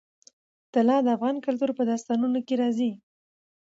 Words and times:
طلا 0.73 0.97
د 1.05 1.07
افغان 1.15 1.35
کلتور 1.45 1.71
په 1.77 1.83
داستانونو 1.89 2.39
کې 2.47 2.55
راځي. 2.61 2.91